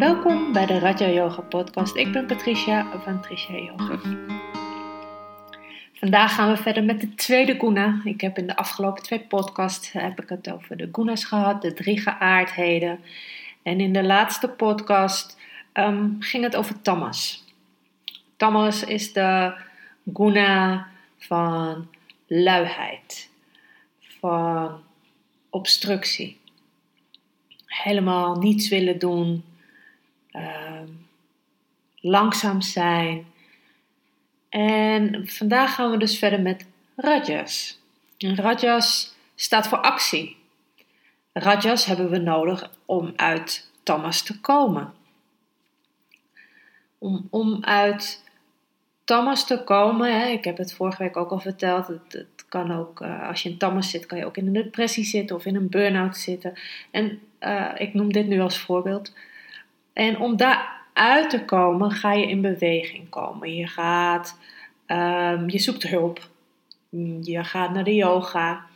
Welkom 0.00 0.52
bij 0.52 0.66
de 0.66 0.78
Raja 0.78 1.08
Yoga 1.08 1.40
Podcast. 1.40 1.96
Ik 1.96 2.12
ben 2.12 2.26
Patricia 2.26 3.00
van 3.00 3.20
Tricia 3.20 3.58
Yoga. 3.58 4.00
Vandaag 5.92 6.34
gaan 6.34 6.50
we 6.50 6.56
verder 6.56 6.84
met 6.84 7.00
de 7.00 7.14
tweede 7.14 7.58
guna. 7.58 8.00
Ik 8.04 8.20
heb 8.20 8.38
in 8.38 8.46
de 8.46 8.56
afgelopen 8.56 9.02
twee 9.02 9.20
podcasts 9.20 9.92
heb 9.92 10.22
ik 10.22 10.28
het 10.28 10.50
over 10.50 10.76
de 10.76 10.88
gunas 10.92 11.24
gehad, 11.24 11.62
de 11.62 11.72
drie 11.72 12.00
geaardheden. 12.00 13.00
En 13.62 13.80
in 13.80 13.92
de 13.92 14.02
laatste 14.02 14.48
podcast 14.48 15.38
ehm, 15.72 16.10
ging 16.18 16.44
het 16.44 16.56
over 16.56 16.82
tamas. 16.82 17.44
Tamas 18.36 18.84
is 18.84 19.12
de 19.12 19.54
guna 20.14 20.86
van 21.18 21.88
luiheid, 22.26 23.30
van 24.20 24.80
obstructie. 25.50 26.40
Helemaal 27.66 28.36
niets 28.36 28.68
willen 28.68 28.98
doen, 28.98 29.44
uh, 30.32 30.80
langzaam 32.00 32.60
zijn. 32.62 33.26
En 34.48 35.28
vandaag 35.28 35.74
gaan 35.74 35.90
we 35.90 35.96
dus 35.96 36.18
verder 36.18 36.40
met 36.40 36.66
rajas. 36.96 37.80
Rajas 38.18 39.14
staat 39.34 39.68
voor 39.68 39.78
actie. 39.78 40.36
Rajas 41.32 41.84
hebben 41.84 42.10
we 42.10 42.18
nodig 42.18 42.70
om 42.84 43.12
uit 43.16 43.70
tamas 43.82 44.22
te 44.22 44.40
komen. 44.40 44.92
Om, 46.98 47.26
om 47.30 47.64
uit 47.64 48.24
tamas 49.04 49.46
te 49.46 49.64
komen, 49.64 50.20
hè, 50.20 50.26
ik 50.26 50.44
heb 50.44 50.56
het 50.56 50.72
vorige 50.72 51.02
week 51.02 51.16
ook 51.16 51.30
al 51.30 51.40
verteld, 51.40 51.86
het, 51.86 52.12
het 52.12 52.44
kan 52.48 52.72
ook, 52.72 53.00
uh, 53.00 53.28
als 53.28 53.42
je 53.42 53.48
in 53.48 53.58
tamas 53.58 53.90
zit, 53.90 54.06
kan 54.06 54.18
je 54.18 54.26
ook 54.26 54.36
in 54.36 54.46
een 54.46 54.52
depressie 54.52 55.04
zitten 55.04 55.36
of 55.36 55.44
in 55.44 55.56
een 55.56 55.68
burn-out 55.68 56.16
zitten. 56.16 56.52
En 56.90 57.20
uh, 57.40 57.70
ik 57.76 57.94
noem 57.94 58.12
dit 58.12 58.26
nu 58.26 58.40
als 58.40 58.58
voorbeeld. 58.58 59.12
En 59.92 60.18
om 60.18 60.36
daaruit 60.36 61.30
te 61.30 61.44
komen, 61.44 61.90
ga 61.90 62.12
je 62.12 62.26
in 62.26 62.40
beweging 62.40 63.08
komen. 63.08 63.54
Je 63.54 63.66
gaat, 63.66 64.38
um, 64.86 65.50
je 65.50 65.58
zoekt 65.58 65.82
hulp. 65.82 66.28
Je 67.20 67.44
gaat 67.44 67.72
naar 67.72 67.84
de 67.84 67.94
yoga. 67.94 68.66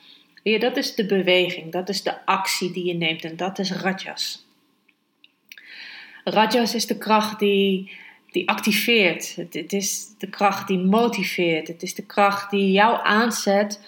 Ja, 0.42 0.58
dat 0.58 0.76
is 0.76 0.94
de 0.94 1.06
beweging, 1.06 1.72
dat 1.72 1.88
is 1.88 2.02
de 2.02 2.26
actie 2.26 2.72
die 2.72 2.84
je 2.84 2.94
neemt 2.94 3.24
en 3.24 3.36
dat 3.36 3.58
is 3.58 3.72
rajas. 3.72 4.46
Rajas 6.24 6.74
is 6.74 6.86
de 6.86 6.98
kracht 6.98 7.38
die, 7.38 7.92
die 8.30 8.48
activeert. 8.48 9.36
Het 9.36 9.72
is 9.72 10.14
de 10.18 10.28
kracht 10.28 10.68
die 10.68 10.78
motiveert. 10.78 11.68
Het 11.68 11.82
is 11.82 11.94
de 11.94 12.06
kracht 12.06 12.50
die 12.50 12.72
jou 12.72 13.00
aanzet 13.02 13.80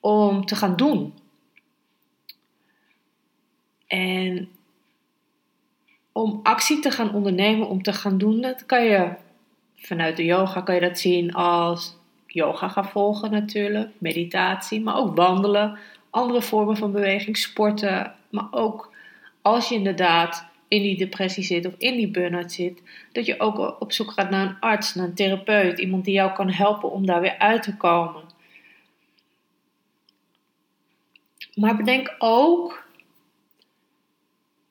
om 0.00 0.46
te 0.46 0.56
gaan 0.56 0.76
doen. 0.76 1.14
En 3.86 4.48
om 6.14 6.40
actie 6.42 6.80
te 6.80 6.90
gaan 6.90 7.14
ondernemen, 7.14 7.68
om 7.68 7.82
te 7.82 7.92
gaan 7.92 8.18
doen, 8.18 8.40
dat 8.40 8.66
kan 8.66 8.84
je 8.84 9.12
vanuit 9.76 10.16
de 10.16 10.24
yoga 10.24 10.60
kan 10.60 10.74
je 10.74 10.80
dat 10.80 10.98
zien 10.98 11.32
als 11.32 11.96
yoga 12.26 12.68
gaan 12.68 12.88
volgen 12.88 13.30
natuurlijk, 13.30 13.90
meditatie, 13.98 14.80
maar 14.80 14.96
ook 14.96 15.16
wandelen, 15.16 15.78
andere 16.10 16.42
vormen 16.42 16.76
van 16.76 16.92
beweging, 16.92 17.36
sporten, 17.36 18.14
maar 18.30 18.46
ook 18.50 18.92
als 19.42 19.68
je 19.68 19.74
inderdaad 19.74 20.46
in 20.68 20.82
die 20.82 20.96
depressie 20.96 21.44
zit 21.44 21.66
of 21.66 21.74
in 21.78 21.96
die 21.96 22.10
burn-out 22.10 22.52
zit, 22.52 22.82
dat 23.12 23.26
je 23.26 23.40
ook 23.40 23.80
op 23.80 23.92
zoek 23.92 24.10
gaat 24.10 24.30
naar 24.30 24.46
een 24.46 24.60
arts, 24.60 24.94
naar 24.94 25.06
een 25.06 25.14
therapeut, 25.14 25.78
iemand 25.78 26.04
die 26.04 26.14
jou 26.14 26.32
kan 26.32 26.50
helpen 26.50 26.90
om 26.90 27.06
daar 27.06 27.20
weer 27.20 27.38
uit 27.38 27.62
te 27.62 27.76
komen. 27.76 28.22
Maar 31.54 31.76
bedenk 31.76 32.14
ook 32.18 32.83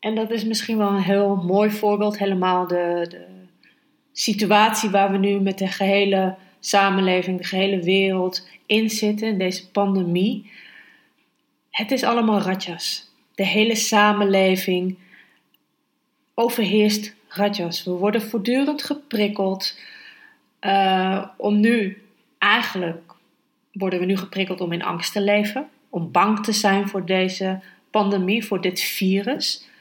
en 0.04 0.16
dat 0.16 0.32
is 0.32 0.44
misschien 0.44 0.78
wel 0.78 0.90
een 0.90 1.02
heel 1.02 1.36
mooi 1.36 1.70
voorbeeld, 1.70 2.18
helemaal 2.18 2.68
de, 2.68 3.06
de 3.10 3.26
situatie 4.12 4.90
waar 4.90 5.12
we 5.12 5.18
nu 5.18 5.40
met 5.40 5.58
de 5.58 5.68
gehele 5.68 6.36
samenleving, 6.60 7.38
de 7.38 7.44
gehele 7.44 7.84
wereld 7.84 8.48
in 8.66 8.90
zitten, 8.90 9.28
in 9.28 9.38
deze 9.38 9.70
pandemie. 9.70 10.52
Het 11.70 11.92
is 11.92 12.04
allemaal 12.04 12.40
ratjas. 12.40 13.12
De 13.36 13.46
hele 13.46 13.76
samenleving 13.76 14.98
overheerst 16.34 17.16
ratjas. 17.28 17.84
We 17.84 17.92
worden 17.92 18.22
voortdurend 18.22 18.84
geprikkeld 18.84 19.80
uh, 20.62 21.26
om 21.38 21.60
nu, 21.60 22.04
eigenlijk 22.38 23.14
worden 23.72 24.00
we 24.00 24.06
nu 24.06 24.18
geprikkeld 24.18 24.62
om 24.62 24.72
in 24.72 24.84
angst 24.84 25.14
te 25.14 25.22
leven, 25.22 25.70
om 25.90 26.12
bang 26.12 26.44
te 26.44 26.52
zijn 26.52 26.88
voor 26.88 27.06
deze 27.06 27.60
pandemie, 27.90 28.46
voor 28.46 28.62
dit 28.62 28.80
virus 28.80 29.72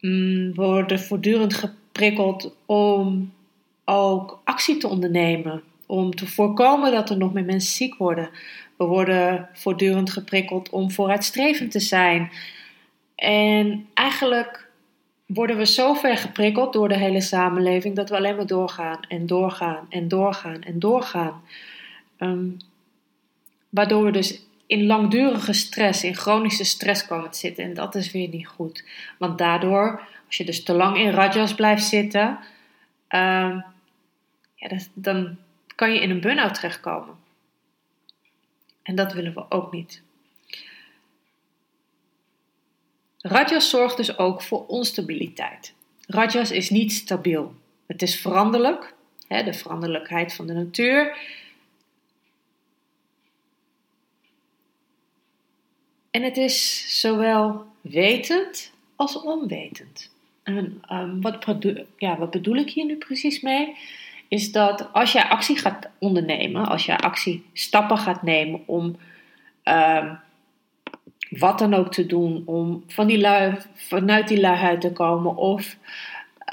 mm, 0.00 0.54
worden 0.54 1.00
voortdurend 1.00 1.54
geprikkeld 1.54 2.54
om 2.66 3.32
ook 3.84 4.40
actie 4.44 4.76
te 4.76 4.88
ondernemen. 4.88 5.62
Om 5.86 6.14
te 6.14 6.26
voorkomen 6.26 6.92
dat 6.92 7.10
er 7.10 7.16
nog 7.16 7.32
meer 7.32 7.44
mensen 7.44 7.72
ziek 7.72 7.94
worden. 7.94 8.30
We 8.76 8.84
worden 8.84 9.48
voortdurend 9.52 10.10
geprikkeld 10.10 10.70
om 10.70 10.90
vooruitstrevend 10.90 11.70
te 11.70 11.80
zijn. 11.80 12.30
En 13.14 13.86
eigenlijk 13.94 14.68
worden 15.26 15.56
we 15.56 15.66
zo 15.66 15.94
ver 15.94 16.16
geprikkeld 16.16 16.72
door 16.72 16.88
de 16.88 16.98
hele 16.98 17.20
samenleving 17.20 17.96
dat 17.96 18.10
we 18.10 18.16
alleen 18.16 18.36
maar 18.36 18.46
doorgaan 18.46 19.00
en 19.08 19.26
doorgaan 19.26 19.86
en 19.88 20.08
doorgaan 20.08 20.62
en 20.62 20.78
doorgaan. 20.78 21.42
Um, 22.18 22.56
waardoor 23.68 24.04
we 24.04 24.10
dus 24.10 24.42
in 24.70 24.86
langdurige 24.86 25.52
stress, 25.52 26.04
in 26.04 26.16
chronische 26.16 26.64
stress 26.64 27.06
komen 27.06 27.30
te 27.30 27.38
zitten. 27.38 27.64
En 27.64 27.74
dat 27.74 27.94
is 27.94 28.12
weer 28.12 28.28
niet 28.28 28.46
goed. 28.46 28.84
Want 29.18 29.38
daardoor, 29.38 30.00
als 30.26 30.36
je 30.36 30.44
dus 30.44 30.62
te 30.62 30.72
lang 30.72 30.96
in 30.96 31.10
rajas 31.10 31.54
blijft 31.54 31.84
zitten, 31.84 32.38
uh, 33.08 33.60
ja, 34.54 34.78
dan 34.94 35.36
kan 35.74 35.92
je 35.92 36.00
in 36.00 36.10
een 36.10 36.20
burn-out 36.20 36.54
terechtkomen. 36.54 37.14
En 38.82 38.94
dat 38.94 39.12
willen 39.12 39.34
we 39.34 39.44
ook 39.48 39.72
niet. 39.72 40.02
Rajas 43.18 43.70
zorgt 43.70 43.96
dus 43.96 44.18
ook 44.18 44.42
voor 44.42 44.66
onstabiliteit. 44.66 45.74
Rajas 46.06 46.50
is 46.50 46.70
niet 46.70 46.92
stabiel. 46.92 47.54
Het 47.86 48.02
is 48.02 48.20
veranderlijk, 48.20 48.94
hè, 49.28 49.42
de 49.42 49.54
veranderlijkheid 49.54 50.34
van 50.34 50.46
de 50.46 50.52
natuur. 50.52 51.16
En 56.10 56.22
het 56.22 56.36
is 56.36 56.86
zowel 57.00 57.64
wetend 57.80 58.72
als 58.96 59.22
onwetend. 59.22 60.10
En 60.42 60.82
um, 60.92 61.20
wat, 61.20 61.46
ja, 61.96 62.18
wat 62.18 62.30
bedoel 62.30 62.56
ik 62.56 62.70
hier 62.70 62.84
nu 62.84 62.96
precies 62.96 63.40
mee? 63.40 63.76
Is 64.28 64.52
dat 64.52 64.92
als 64.92 65.12
jij 65.12 65.24
actie 65.24 65.56
gaat 65.56 65.88
ondernemen, 65.98 66.66
als 66.66 66.86
jij 66.86 66.96
actie 66.96 67.44
stappen 67.52 67.98
gaat 67.98 68.22
nemen 68.22 68.62
om 68.66 68.96
um, 69.64 70.18
wat 71.30 71.58
dan 71.58 71.74
ook 71.74 71.92
te 71.92 72.06
doen, 72.06 72.42
om 72.46 72.84
van 72.86 73.06
die 73.06 73.18
lui, 73.18 73.56
vanuit 73.74 74.28
die 74.28 74.40
luiheid 74.40 74.80
te 74.80 74.92
komen, 74.92 75.36
of 75.36 75.76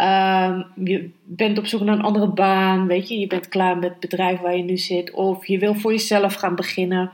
um, 0.02 0.66
je 0.86 1.10
bent 1.24 1.58
op 1.58 1.66
zoek 1.66 1.82
naar 1.82 1.96
een 1.96 2.04
andere 2.04 2.28
baan, 2.28 2.88
weet 2.88 3.08
je, 3.08 3.20
je 3.20 3.28
bent 3.28 3.48
klaar 3.48 3.78
met 3.78 3.90
het 3.90 4.00
bedrijf 4.00 4.40
waar 4.40 4.58
je 4.58 4.64
nu 4.64 4.78
zit, 4.78 5.12
of 5.12 5.48
je 5.48 5.58
wil 5.58 5.76
voor 5.76 5.92
jezelf 5.92 6.34
gaan 6.34 6.56
beginnen, 6.56 7.12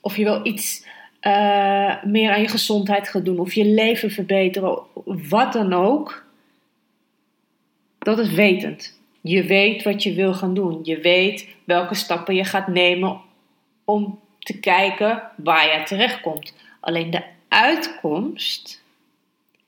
of 0.00 0.16
je 0.16 0.24
wil 0.24 0.40
iets 0.46 0.86
uh, 1.26 2.02
meer 2.02 2.32
aan 2.32 2.40
je 2.40 2.48
gezondheid 2.48 3.08
gaat 3.08 3.24
doen 3.24 3.38
of 3.38 3.52
je 3.52 3.64
leven 3.64 4.10
verbeteren, 4.10 4.78
wat 5.04 5.52
dan 5.52 5.72
ook. 5.72 6.24
Dat 7.98 8.18
is 8.18 8.30
wetend. 8.30 9.00
Je 9.20 9.44
weet 9.44 9.82
wat 9.82 10.02
je 10.02 10.14
wil 10.14 10.34
gaan 10.34 10.54
doen. 10.54 10.80
Je 10.82 10.98
weet 10.98 11.48
welke 11.64 11.94
stappen 11.94 12.34
je 12.34 12.44
gaat 12.44 12.68
nemen 12.68 13.20
om 13.84 14.20
te 14.38 14.60
kijken 14.60 15.22
waar 15.36 15.78
je 15.78 15.84
terechtkomt. 15.84 16.54
Alleen 16.80 17.10
de 17.10 17.24
uitkomst 17.48 18.82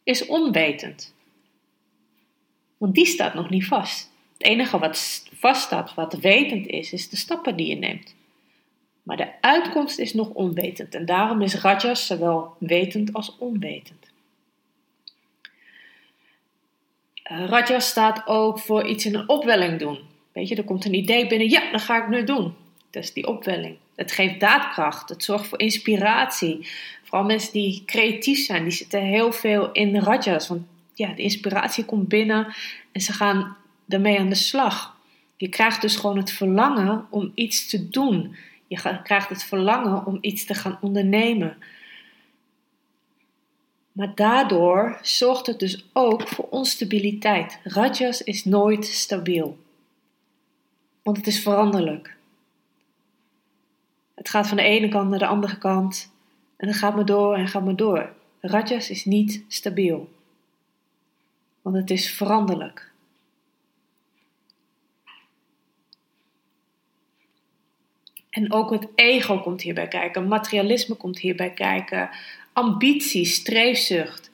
is 0.02 0.26
onwetend. 0.26 1.14
Want 2.76 2.94
die 2.94 3.06
staat 3.06 3.34
nog 3.34 3.50
niet 3.50 3.66
vast. 3.66 4.12
Het 4.38 4.46
enige 4.46 4.78
wat 4.78 5.24
vaststaat, 5.38 5.94
wat 5.94 6.14
wetend 6.14 6.66
is, 6.66 6.92
is 6.92 7.08
de 7.08 7.16
stappen 7.16 7.56
die 7.56 7.66
je 7.66 7.76
neemt. 7.76 8.14
Maar 9.04 9.16
de 9.16 9.28
uitkomst 9.40 9.98
is 9.98 10.14
nog 10.14 10.28
onwetend 10.28 10.94
en 10.94 11.04
daarom 11.04 11.42
is 11.42 11.54
Rajas 11.54 12.06
zowel 12.06 12.56
wetend 12.58 13.12
als 13.12 13.36
onwetend. 13.38 14.12
Uh, 17.30 17.46
Rajas 17.46 17.88
staat 17.88 18.26
ook 18.26 18.58
voor 18.58 18.86
iets 18.86 19.06
in 19.06 19.14
een 19.14 19.28
opwelling 19.28 19.78
doen. 19.78 19.98
Weet 20.32 20.48
je, 20.48 20.56
er 20.56 20.64
komt 20.64 20.84
een 20.84 20.94
idee 20.94 21.26
binnen, 21.26 21.50
ja, 21.50 21.70
dat 21.72 21.82
ga 21.82 22.02
ik 22.02 22.08
nu 22.08 22.24
doen. 22.24 22.54
Dat 22.90 23.02
is 23.02 23.12
die 23.12 23.26
opwelling. 23.26 23.76
Het 23.94 24.12
geeft 24.12 24.40
daadkracht, 24.40 25.08
het 25.08 25.24
zorgt 25.24 25.46
voor 25.46 25.60
inspiratie. 25.60 26.68
Vooral 27.02 27.24
mensen 27.24 27.52
die 27.52 27.82
creatief 27.86 28.44
zijn, 28.44 28.62
die 28.62 28.72
zitten 28.72 29.00
heel 29.00 29.32
veel 29.32 29.72
in 29.72 29.96
Rajas. 29.96 30.48
Want 30.48 30.62
ja, 30.94 31.12
de 31.12 31.22
inspiratie 31.22 31.84
komt 31.84 32.08
binnen 32.08 32.54
en 32.92 33.00
ze 33.00 33.12
gaan 33.12 33.56
daarmee 33.84 34.18
aan 34.18 34.28
de 34.28 34.34
slag. 34.34 34.96
Je 35.36 35.48
krijgt 35.48 35.80
dus 35.80 35.96
gewoon 35.96 36.16
het 36.16 36.30
verlangen 36.30 37.06
om 37.10 37.32
iets 37.34 37.68
te 37.68 37.88
doen. 37.88 38.36
Je 38.82 39.02
krijgt 39.02 39.28
het 39.28 39.44
verlangen 39.44 40.06
om 40.06 40.18
iets 40.20 40.44
te 40.44 40.54
gaan 40.54 40.78
ondernemen. 40.80 41.56
Maar 43.92 44.14
daardoor 44.14 44.98
zorgt 45.02 45.46
het 45.46 45.58
dus 45.58 45.90
ook 45.92 46.28
voor 46.28 46.48
onstabiliteit. 46.48 47.60
Rajas 47.64 48.22
is 48.22 48.44
nooit 48.44 48.86
stabiel. 48.86 49.58
Want 51.02 51.16
het 51.16 51.26
is 51.26 51.40
veranderlijk. 51.40 52.16
Het 54.14 54.28
gaat 54.28 54.46
van 54.46 54.56
de 54.56 54.62
ene 54.62 54.88
kant 54.88 55.10
naar 55.10 55.18
de 55.18 55.26
andere 55.26 55.58
kant. 55.58 56.12
En 56.56 56.68
het 56.68 56.76
gaat 56.76 56.94
maar 56.94 57.04
door 57.04 57.34
en 57.34 57.48
gaat 57.48 57.64
maar 57.64 57.76
door. 57.76 58.12
Rajas 58.40 58.90
is 58.90 59.04
niet 59.04 59.44
stabiel. 59.48 60.12
Want 61.62 61.76
het 61.76 61.90
is 61.90 62.10
veranderlijk. 62.10 62.92
En 68.34 68.52
ook 68.52 68.70
het 68.70 68.88
ego 68.94 69.38
komt 69.40 69.62
hierbij 69.62 69.88
kijken, 69.88 70.28
materialisme 70.28 70.94
komt 70.94 71.18
hierbij 71.18 71.50
kijken, 71.50 72.10
ambitie, 72.52 73.24
streefzucht. 73.24 74.30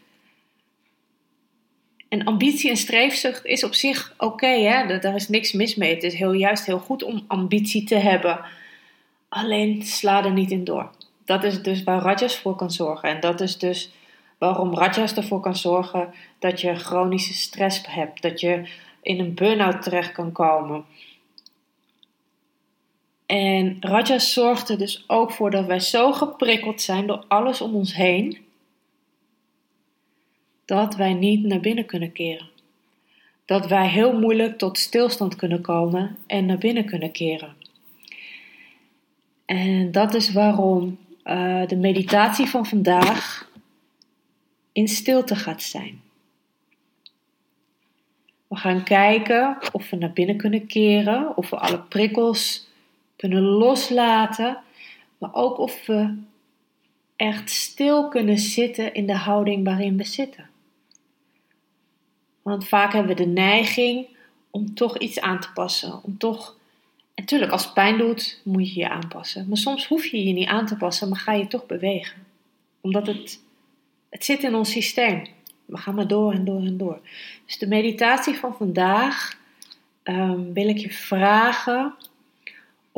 En 2.08 2.25
ambitie 2.25 2.70
en 2.70 2.76
streefzucht 2.76 3.44
is 3.44 3.64
op 3.64 3.75
zich 3.75 4.14
oké, 4.19 4.47
hè? 4.47 4.99
daar 4.99 5.14
is 5.14 5.29
niks 5.29 5.52
mis 5.52 5.75
mee. 5.75 5.94
Het 5.94 6.02
is 6.02 6.14
heel, 6.14 6.32
juist 6.32 6.67
heel 6.67 6.79
goed 6.79 7.02
om 7.02 7.25
ambitie 7.26 7.85
te 7.85 7.94
hebben. 7.94 8.41
Alleen 9.29 9.82
sla 9.82 10.25
er 10.25 10.32
niet 10.32 10.50
in 10.50 10.64
door. 10.64 10.91
Dat 11.25 11.44
is 11.44 11.62
dus 11.62 11.82
waar 11.82 12.02
Rajas 12.02 12.37
voor 12.37 12.56
kan 12.56 12.70
zorgen. 12.70 13.08
En 13.08 13.20
dat 13.20 13.41
is 13.41 13.58
dus 13.58 13.93
waarom 14.38 14.75
Rajas 14.75 15.14
ervoor 15.14 15.41
kan 15.41 15.56
zorgen 15.56 16.14
dat 16.38 16.61
je 16.61 16.75
chronische 16.75 17.35
stress 17.35 17.82
hebt. 17.87 18.23
Dat 18.23 18.41
je 18.41 18.69
in 19.02 19.20
een 19.20 19.35
burn-out 19.35 19.82
terecht 19.82 20.12
kan 20.12 20.32
komen. 20.32 20.85
En 23.31 23.77
Rajas 23.81 24.32
zorgt 24.32 24.69
er 24.69 24.79
dus 24.79 25.05
ook 25.06 25.32
voor 25.32 25.50
dat 25.50 25.67
wij 25.67 25.81
zo 25.81 26.12
geprikkeld 26.12 26.81
zijn 26.81 27.06
door 27.06 27.25
alles 27.29 27.61
om 27.61 27.75
ons 27.75 27.94
heen, 27.94 28.38
dat 30.65 30.97
wij 30.97 31.15
niet 31.15 31.44
naar 31.44 31.61
binnen 31.61 31.87
kunnen 31.87 32.12
keren. 32.12 32.49
Dat 33.44 33.67
wij 33.67 33.88
heel 33.88 34.19
moeilijk 34.19 34.59
tot 34.59 34.79
stilstand 34.79 35.37
kunnen 35.37 35.61
komen 35.61 36.17
en 36.27 36.47
naar 36.47 36.59
binnen 36.59 36.85
kunnen 36.85 37.12
keren. 37.12 37.55
En 39.44 39.93
dat 39.93 40.15
is 40.15 40.33
waarom 40.33 40.99
uh, 41.25 41.67
de 41.67 41.76
meditatie 41.76 42.47
van 42.47 42.67
vandaag 42.67 43.50
in 44.73 44.88
stilte 44.88 45.37
gaat 45.37 45.62
zijn. 45.62 46.00
We 48.49 48.56
gaan 48.56 48.83
kijken 48.85 49.59
of 49.73 49.91
we 49.91 49.97
naar 49.97 50.12
binnen 50.12 50.37
kunnen 50.37 50.67
keren, 50.67 51.37
of 51.37 51.50
we 51.50 51.56
alle 51.56 51.81
prikkels 51.81 52.69
kunnen 53.21 53.43
loslaten, 53.43 54.59
maar 55.19 55.35
ook 55.35 55.59
of 55.59 55.87
we 55.87 56.17
echt 57.17 57.51
stil 57.51 58.09
kunnen 58.09 58.39
zitten 58.39 58.95
in 58.95 59.07
de 59.07 59.17
houding 59.17 59.65
waarin 59.65 59.97
we 59.97 60.05
zitten. 60.05 60.49
Want 62.43 62.69
vaak 62.69 62.93
hebben 62.93 63.17
we 63.17 63.23
de 63.23 63.29
neiging 63.31 64.07
om 64.51 64.75
toch 64.75 64.99
iets 64.99 65.21
aan 65.21 65.41
te 65.41 65.53
passen, 65.53 66.03
om 66.03 66.19
toch 66.19 66.57
natuurlijk, 67.15 67.53
als 67.53 67.65
het 67.65 67.75
pijn 67.75 67.99
doet, 67.99 68.41
moet 68.45 68.73
je 68.75 68.81
je 68.81 68.89
aanpassen. 68.89 69.49
Maar 69.49 69.57
soms 69.57 69.87
hoef 69.87 70.07
je 70.07 70.25
je 70.25 70.33
niet 70.33 70.49
aan 70.49 70.67
te 70.67 70.77
passen, 70.77 71.09
maar 71.09 71.19
ga 71.19 71.33
je 71.33 71.47
toch 71.47 71.67
bewegen. 71.67 72.27
Omdat 72.81 73.07
het, 73.07 73.41
het 74.11 74.25
zit 74.25 74.43
in 74.43 74.55
ons 74.55 74.71
systeem. 74.71 75.27
We 75.65 75.77
gaan 75.77 75.95
maar 75.95 76.09
door 76.09 76.33
en 76.33 76.45
door 76.45 76.61
en 76.61 76.77
door. 76.77 77.01
Dus 77.47 77.59
de 77.59 77.67
meditatie 77.67 78.35
van 78.35 78.55
vandaag 78.55 79.39
um, 80.05 80.53
wil 80.53 80.69
ik 80.69 80.79
je 80.79 80.93
vragen 80.93 81.95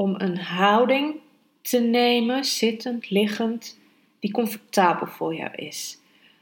om 0.02 0.14
een 0.18 0.38
houding 0.38 1.14
te 1.60 1.78
nemen, 1.78 2.44
zittend, 2.44 3.10
liggend, 3.10 3.78
die 4.20 4.32
comfortabel 4.32 5.06
voor 5.06 5.34
jou 5.34 5.54
is. 5.54 5.98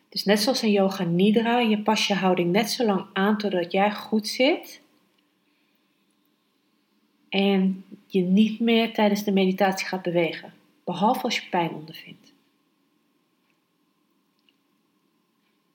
Dus 0.08 0.24
net 0.24 0.40
zoals 0.40 0.62
in 0.62 0.70
yoga 0.70 1.04
nidra, 1.04 1.58
je 1.58 1.82
pas 1.82 2.06
je 2.06 2.14
houding 2.14 2.52
net 2.52 2.70
zo 2.70 2.84
lang 2.84 3.06
aan 3.12 3.38
totdat 3.38 3.72
jij 3.72 3.92
goed 3.94 4.28
zit. 4.28 4.80
En 7.28 7.84
je 8.06 8.20
niet 8.20 8.60
meer 8.60 8.94
tijdens 8.94 9.24
de 9.24 9.32
meditatie 9.32 9.86
gaat 9.86 10.02
bewegen, 10.02 10.52
behalve 10.84 11.22
als 11.22 11.38
je 11.38 11.48
pijn 11.50 11.70
ondervindt. 11.70 12.32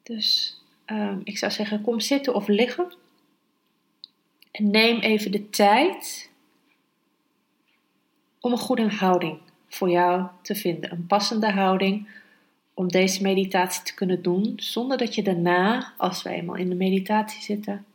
Dus 0.04 0.60
um, 0.86 1.22
ik 1.24 1.38
zou 1.38 1.52
zeggen, 1.52 1.82
kom 1.82 2.00
zitten 2.00 2.34
of 2.36 2.48
liggen. 2.48 2.94
En 4.52 4.72
neem 4.72 5.00
even 5.00 5.32
de 5.32 5.50
tijd 5.50 6.30
om 8.46 8.52
een 8.52 8.58
goede 8.58 8.90
houding 8.90 9.40
voor 9.68 9.90
jou 9.90 10.28
te 10.42 10.56
vinden. 10.56 10.92
Een 10.92 11.08
passende 11.08 11.52
houding 11.52 12.08
om 12.74 12.88
deze 12.88 13.22
meditatie 13.22 13.84
te 13.84 13.94
kunnen 13.94 14.22
doen, 14.22 14.54
zonder 14.56 14.98
dat 14.98 15.16
je 15.16 15.24
daarna, 15.24 15.94
als 15.98 16.24
we 16.24 16.30
eenmaal 16.30 16.56
in 16.56 16.70
de 16.70 16.76
meditatie 16.76 17.42
zitten, 17.42 17.86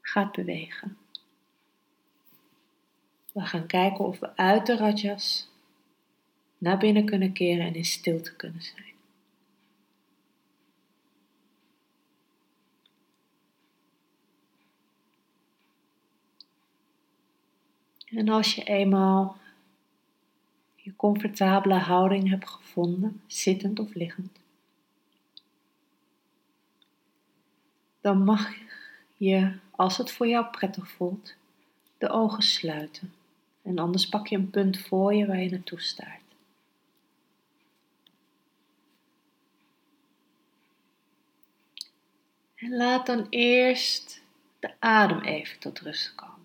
gaat 0.00 0.32
bewegen. 0.32 0.96
We 3.32 3.40
gaan 3.40 3.66
kijken 3.66 4.04
of 4.04 4.18
we 4.18 4.36
uit 4.36 4.66
de 4.66 4.76
rajas 4.76 5.48
naar 6.58 6.78
binnen 6.78 7.04
kunnen 7.04 7.32
keren 7.32 7.66
en 7.66 7.74
in 7.74 7.84
stilte 7.84 8.36
kunnen 8.36 8.62
zijn. 8.62 8.95
En 18.06 18.28
als 18.28 18.54
je 18.54 18.64
eenmaal 18.64 19.36
je 20.74 20.96
comfortabele 20.96 21.74
houding 21.74 22.28
hebt 22.28 22.48
gevonden, 22.48 23.22
zittend 23.26 23.78
of 23.78 23.94
liggend, 23.94 24.38
dan 28.00 28.24
mag 28.24 28.54
je, 29.16 29.58
als 29.70 29.96
het 29.96 30.10
voor 30.10 30.26
jou 30.26 30.46
prettig 30.46 30.90
voelt, 30.90 31.34
de 31.98 32.08
ogen 32.08 32.42
sluiten. 32.42 33.12
En 33.62 33.78
anders 33.78 34.08
pak 34.08 34.26
je 34.26 34.36
een 34.36 34.50
punt 34.50 34.78
voor 34.78 35.14
je 35.14 35.26
waar 35.26 35.40
je 35.40 35.50
naartoe 35.50 35.80
staart. 35.80 36.22
En 42.54 42.76
laat 42.76 43.06
dan 43.06 43.26
eerst 43.30 44.22
de 44.58 44.70
adem 44.78 45.20
even 45.20 45.58
tot 45.58 45.80
rust 45.80 46.14
komen. 46.14 46.35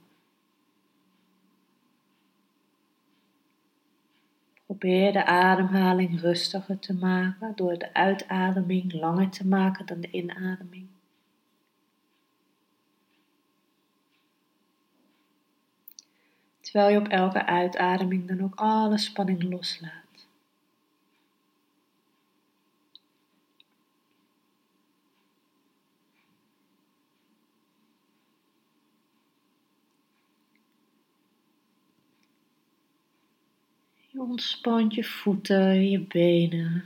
Probeer 4.71 5.11
de 5.11 5.25
ademhaling 5.25 6.21
rustiger 6.21 6.79
te 6.79 6.93
maken 6.93 7.55
door 7.55 7.77
de 7.77 7.93
uitademing 7.93 8.93
langer 8.93 9.29
te 9.29 9.47
maken 9.47 9.85
dan 9.85 10.01
de 10.01 10.11
inademing. 10.11 10.87
Terwijl 16.59 16.89
je 16.89 16.97
op 16.97 17.07
elke 17.07 17.45
uitademing 17.45 18.27
dan 18.27 18.43
ook 18.43 18.55
alle 18.55 18.97
spanning 18.97 19.43
loslaat. 19.43 20.01
Je 34.11 34.19
ontspant 34.41 34.93
je 34.93 35.03
voeten, 35.03 35.89
je 35.89 35.99
benen, 35.99 36.85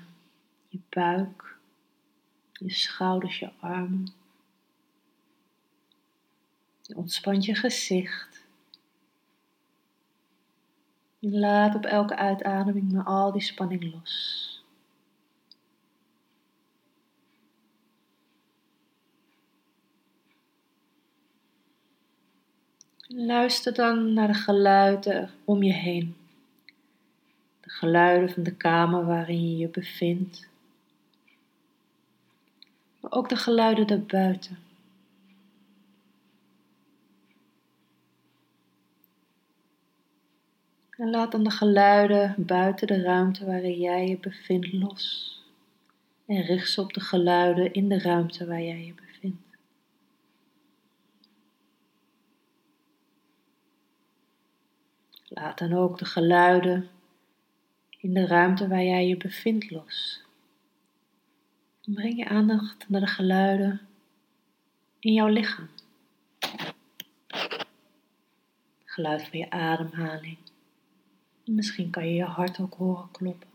je 0.67 0.79
buik, 0.89 1.57
je 2.51 2.71
schouders, 2.71 3.39
je 3.39 3.49
armen. 3.59 4.13
Je 6.81 6.95
ontspant 6.95 7.45
je 7.45 7.55
gezicht. 7.55 8.43
Je 11.19 11.29
laat 11.29 11.75
op 11.75 11.85
elke 11.85 12.15
uitademing 12.15 12.91
maar 12.91 13.05
al 13.05 13.31
die 13.31 13.41
spanning 13.41 13.93
los. 13.93 14.63
Luister 23.07 23.73
dan 23.73 24.13
naar 24.13 24.27
de 24.27 24.33
geluiden 24.33 25.31
om 25.45 25.63
je 25.63 25.73
heen 25.73 26.24
geluiden 27.75 28.29
van 28.29 28.43
de 28.43 28.55
kamer 28.55 29.05
waarin 29.05 29.49
je 29.49 29.57
je 29.57 29.67
bevindt, 29.67 30.49
maar 32.99 33.11
ook 33.11 33.29
de 33.29 33.35
geluiden 33.35 33.87
daarbuiten. 33.87 34.57
En 40.89 41.09
laat 41.09 41.31
dan 41.31 41.43
de 41.43 41.49
geluiden 41.49 42.35
buiten 42.37 42.87
de 42.87 43.01
ruimte 43.01 43.45
waarin 43.45 43.79
jij 43.79 44.07
je 44.07 44.17
bevindt 44.17 44.73
los. 44.73 45.33
En 46.25 46.41
richt 46.41 46.71
ze 46.71 46.81
op 46.81 46.93
de 46.93 46.99
geluiden 46.99 47.73
in 47.73 47.89
de 47.89 47.99
ruimte 47.99 48.45
waar 48.45 48.61
jij 48.61 48.85
je 48.85 48.93
bevindt. 48.93 49.57
Laat 55.23 55.57
dan 55.57 55.73
ook 55.73 55.97
de 55.97 56.05
geluiden 56.05 56.89
in 58.05 58.13
de 58.13 58.27
ruimte 58.27 58.67
waar 58.67 58.83
jij 58.83 59.07
je 59.07 59.17
bevindt 59.17 59.71
los. 59.71 60.23
Breng 61.85 62.17
je 62.17 62.27
aandacht 62.27 62.89
naar 62.89 63.01
de 63.01 63.07
geluiden 63.07 63.81
in 64.99 65.13
jouw 65.13 65.27
lichaam. 65.27 65.69
Geluid 68.85 69.27
van 69.27 69.39
je 69.39 69.49
ademhaling. 69.49 70.37
Misschien 71.45 71.89
kan 71.89 72.07
je 72.07 72.13
je 72.13 72.23
hart 72.23 72.59
ook 72.59 72.73
horen 72.73 73.11
kloppen. 73.11 73.49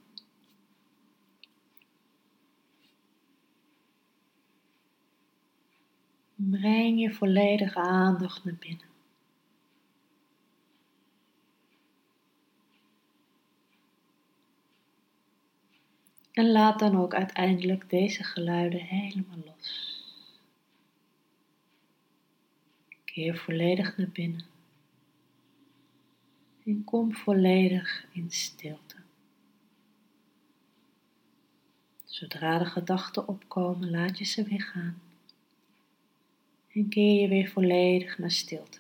Breng 6.35 7.01
je 7.01 7.15
volledige 7.15 7.79
aandacht 7.79 8.45
naar 8.45 8.57
binnen. 8.59 8.90
En 16.41 16.51
laat 16.51 16.79
dan 16.79 16.97
ook 16.97 17.15
uiteindelijk 17.15 17.91
deze 17.91 18.25
geluiden 18.25 18.81
helemaal 18.81 19.39
los. 19.45 20.03
Keer 23.05 23.37
volledig 23.37 23.97
naar 23.97 24.09
binnen. 24.09 24.45
En 26.65 26.85
kom 26.85 27.15
volledig 27.15 28.07
in 28.13 28.31
stilte. 28.31 28.97
Zodra 32.05 32.59
de 32.59 32.65
gedachten 32.65 33.29
opkomen, 33.29 33.91
laat 33.91 34.19
je 34.19 34.25
ze 34.25 34.43
weer 34.43 34.63
gaan. 34.63 35.01
En 36.73 36.89
keer 36.89 37.21
je 37.21 37.29
weer 37.29 37.49
volledig 37.49 38.19
naar 38.19 38.31
stilte. 38.31 38.79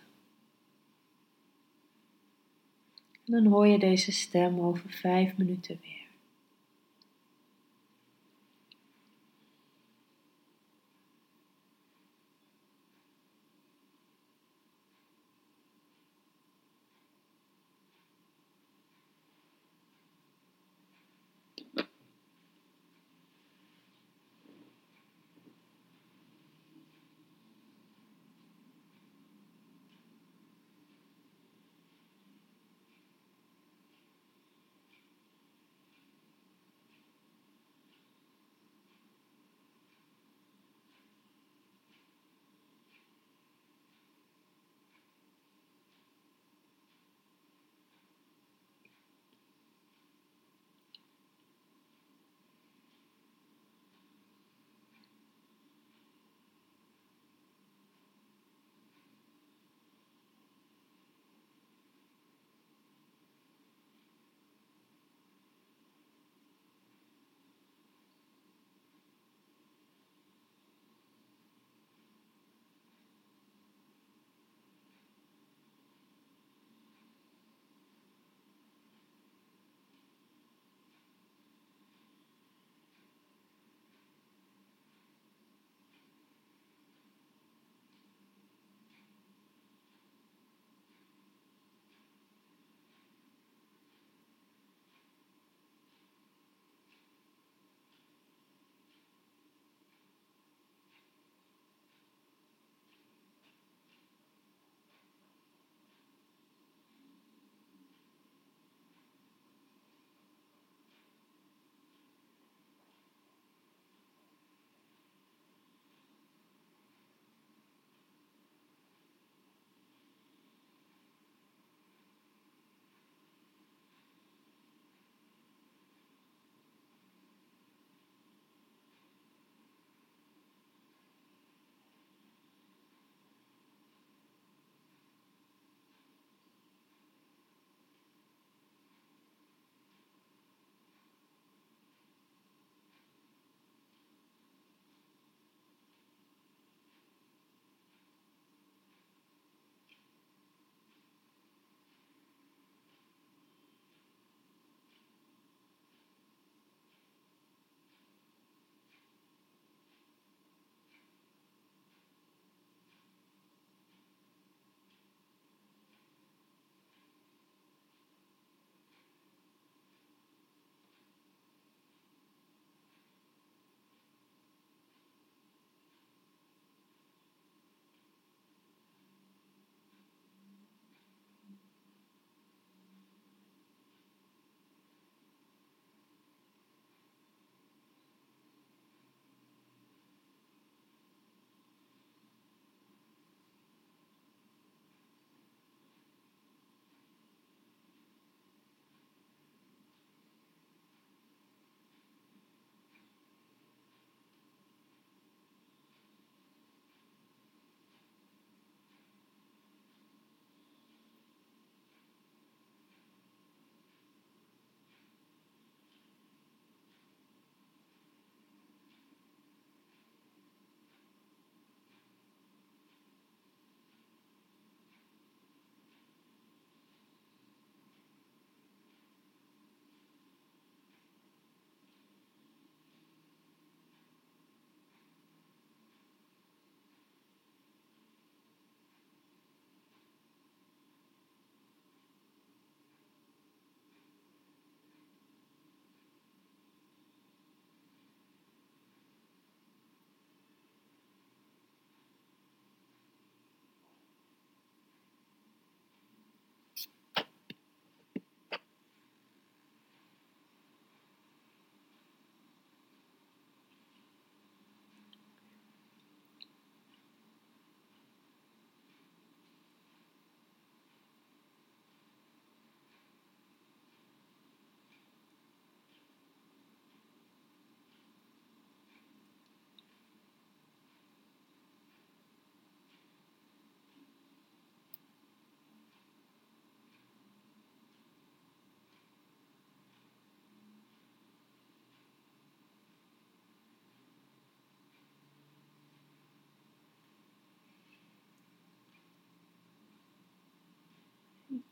En 3.24 3.32
dan 3.32 3.46
hoor 3.46 3.66
je 3.66 3.78
deze 3.78 4.12
stem 4.12 4.60
over 4.60 4.90
vijf 4.90 5.36
minuten 5.36 5.78
weer. 5.82 6.09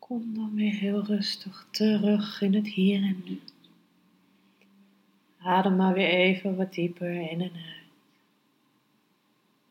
Kom 0.09 0.35
dan 0.35 0.55
weer 0.55 0.75
heel 0.75 1.05
rustig 1.05 1.67
terug 1.71 2.41
in 2.43 2.55
het 2.55 2.69
hier 2.69 3.03
en 3.03 3.23
nu. 3.25 3.41
Adem 5.38 5.77
maar 5.77 5.95
weer 5.95 6.09
even 6.09 6.57
wat 6.57 6.73
dieper 6.73 7.31
in 7.31 7.41
en 7.41 7.53
uit. 7.53 7.87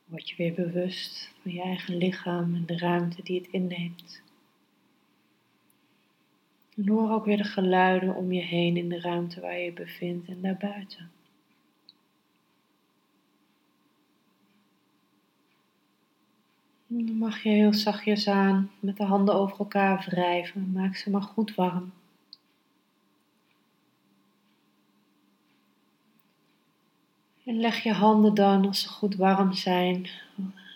Word 0.06 0.30
je 0.30 0.36
weer 0.36 0.54
bewust 0.54 1.34
van 1.42 1.52
je 1.52 1.62
eigen 1.62 1.96
lichaam 1.98 2.56
en 2.56 2.66
de 2.66 2.78
ruimte 2.78 3.24
die 3.24 3.40
het 3.40 3.52
inneemt. 3.52 4.22
En 6.76 6.88
hoor 6.88 7.12
ook 7.12 7.26
weer 7.26 7.38
de 7.38 7.44
geluiden 7.44 8.16
om 8.16 8.32
je 8.32 8.42
heen 8.42 8.78
in 8.78 8.90
de 8.90 9.00
ruimte 9.00 9.42
waar 9.42 9.58
je 9.58 9.64
je 9.64 9.74
bevindt 9.74 10.28
en 10.28 10.42
daarbuiten. 10.42 11.12
Dan 16.88 17.18
mag 17.18 17.44
je 17.44 17.50
heel 17.50 17.74
zachtjes 17.74 18.28
aan 18.28 18.72
met 18.80 18.98
de 18.98 19.04
handen 19.04 19.36
over 19.36 19.60
elkaar 19.60 20.06
wrijven. 20.10 20.72
Maak 20.72 20.96
ze 20.96 21.10
maar 21.10 21.22
goed 21.22 21.56
warm. 21.56 21.92
En 27.46 27.60
leg 27.60 27.84
je 27.84 27.94
handen 27.94 28.34
dan, 28.34 28.68
als 28.68 28.82
ze 28.82 28.88
goed 28.88 29.16
warm 29.16 29.54
zijn, 29.54 30.10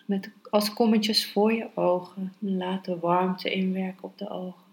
met, 0.05 0.31
als 0.49 0.73
kommetjes 0.73 1.31
voor 1.31 1.53
je 1.53 1.69
ogen. 1.75 2.33
Laat 2.39 2.85
de 2.85 2.99
warmte 2.99 3.51
inwerken 3.51 4.03
op 4.03 4.17
de 4.17 4.29
ogen. 4.29 4.63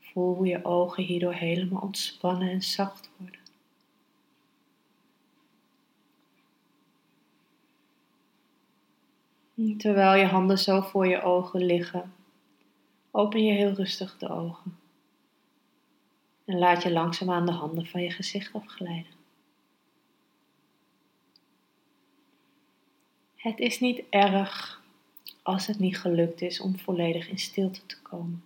Voel 0.00 0.34
hoe 0.34 0.46
je 0.46 0.64
ogen 0.64 1.04
hierdoor 1.04 1.34
helemaal 1.34 1.82
ontspannen 1.82 2.50
en 2.50 2.62
zacht 2.62 3.10
worden. 3.16 3.43
Terwijl 9.72 10.14
je 10.14 10.26
handen 10.26 10.58
zo 10.58 10.80
voor 10.80 11.06
je 11.06 11.22
ogen 11.22 11.64
liggen, 11.64 12.12
open 13.10 13.44
je 13.44 13.52
heel 13.52 13.72
rustig 13.72 14.18
de 14.18 14.28
ogen. 14.28 14.78
En 16.44 16.58
laat 16.58 16.82
je 16.82 16.92
langzaamaan 16.92 17.46
de 17.46 17.52
handen 17.52 17.86
van 17.86 18.02
je 18.02 18.10
gezicht 18.10 18.52
afglijden. 18.52 19.12
Het 23.36 23.58
is 23.58 23.80
niet 23.80 24.02
erg 24.10 24.82
als 25.42 25.66
het 25.66 25.78
niet 25.78 25.98
gelukt 25.98 26.42
is 26.42 26.60
om 26.60 26.78
volledig 26.78 27.28
in 27.28 27.38
stilte 27.38 27.86
te 27.86 28.02
komen. 28.02 28.42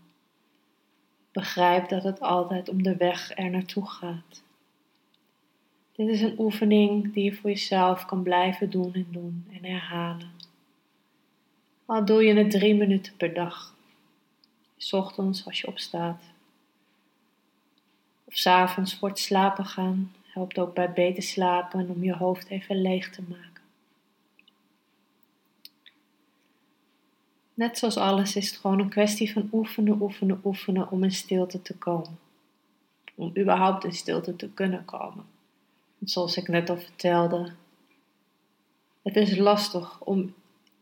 Begrijp 1.33 1.89
dat 1.89 2.03
het 2.03 2.21
altijd 2.21 2.69
om 2.69 2.83
de 2.83 2.97
weg 2.97 3.39
er 3.39 3.51
naartoe 3.51 3.87
gaat. 3.87 4.43
Dit 5.93 6.09
is 6.09 6.21
een 6.21 6.39
oefening 6.39 7.13
die 7.13 7.25
je 7.25 7.35
voor 7.35 7.51
jezelf 7.51 8.05
kan 8.05 8.23
blijven 8.23 8.71
doen 8.71 8.95
en 8.95 9.07
doen 9.11 9.47
en 9.53 9.65
herhalen. 9.65 10.38
Al 11.89 12.05
doe 12.05 12.25
je 12.25 12.35
het 12.35 12.51
drie 12.51 12.75
minuten 12.75 13.17
per 13.17 13.35
dag. 13.35 13.75
S 14.77 14.93
ochtends 14.93 15.47
als 15.47 15.61
je 15.61 15.67
opstaat. 15.67 16.23
Of 18.25 18.37
s 18.37 18.47
avonds 18.47 18.95
voor 18.95 19.09
het 19.09 19.19
slapen 19.19 19.65
gaan. 19.65 20.13
Helpt 20.27 20.59
ook 20.59 20.75
bij 20.75 20.93
beter 20.93 21.23
slapen 21.23 21.81
en 21.81 21.91
om 21.91 22.05
je 22.05 22.15
hoofd 22.15 22.49
even 22.49 22.81
leeg 22.81 23.11
te 23.11 23.23
maken. 23.29 23.63
Net 27.55 27.79
zoals 27.79 27.97
alles 27.97 28.37
is 28.37 28.51
het 28.51 28.59
gewoon 28.59 28.79
een 28.79 28.89
kwestie 28.89 29.33
van 29.33 29.49
oefenen, 29.53 30.01
oefenen, 30.01 30.41
oefenen 30.45 30.91
om 30.91 31.05
in 31.05 31.13
stilte 31.13 31.63
te 31.63 31.77
komen. 31.77 32.19
Om 33.15 33.33
überhaupt 33.39 33.85
in 33.85 33.93
stilte 33.93 34.37
te 34.37 34.51
kunnen 34.51 34.85
komen. 34.85 35.25
Zoals 36.05 36.37
ik 36.37 36.49
net 36.49 36.71
al 36.71 36.79
vertelde, 36.79 37.53
het 39.03 39.17
is 39.17 39.37
lastig 39.37 40.01
om 40.01 40.35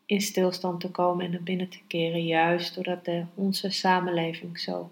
in 0.07 0.21
stilstand 0.21 0.81
te 0.81 0.91
komen 0.91 1.25
en 1.25 1.31
naar 1.31 1.43
binnen 1.43 1.69
te 1.69 1.81
keren, 1.87 2.27
juist 2.27 2.75
doordat 2.75 3.05
de, 3.05 3.25
onze 3.35 3.71
samenleving 3.71 4.61
zo 4.61 4.91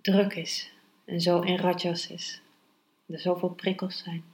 druk 0.00 0.34
is 0.34 0.72
en 1.04 1.20
zo 1.20 1.40
in 1.40 1.56
ratjas 1.56 2.10
is. 2.10 2.40
Er 3.06 3.20
zoveel 3.20 3.48
prikkels 3.48 3.98
zijn. 3.98 4.24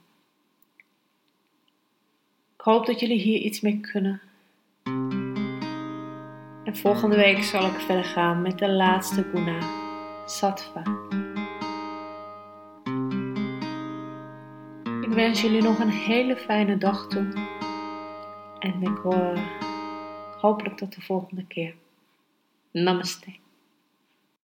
Ik 2.55 2.63
hoop 2.63 2.85
dat 2.85 2.99
jullie 2.99 3.19
hier 3.19 3.39
iets 3.39 3.61
mee 3.61 3.79
kunnen 3.79 4.21
en 6.67 6.75
volgende 6.75 7.15
week 7.15 7.43
zal 7.43 7.65
ik 7.65 7.79
verder 7.79 8.03
gaan 8.03 8.41
met 8.41 8.57
de 8.57 8.69
laatste 8.69 9.23
guna, 9.33 9.59
sattva. 10.25 10.81
Ik 15.01 15.13
wens 15.13 15.41
jullie 15.41 15.61
nog 15.61 15.79
een 15.79 15.89
hele 15.89 16.35
fijne 16.35 16.77
dag 16.77 17.07
toe. 17.07 17.56
En 18.67 18.81
ik 18.81 18.97
hoor 18.97 19.39
hopelijk 20.41 20.77
tot 20.77 20.95
de 20.95 21.01
volgende 21.01 21.45
keer. 21.45 21.75
Namaste. 22.71 23.35